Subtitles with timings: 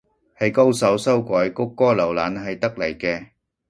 [0.35, 3.27] 係高手修改谷歌瀏覽器得嚟嘅